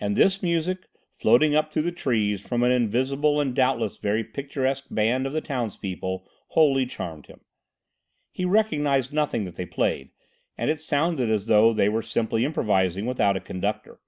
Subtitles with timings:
[0.00, 4.86] And this music floating up through the trees from an invisible and doubtless very picturesque
[4.90, 7.40] band of the townspeople wholly charmed him.
[8.32, 10.10] He recognised nothing that they played,
[10.58, 14.00] and it sounded as though they were simply improvising without a conductor.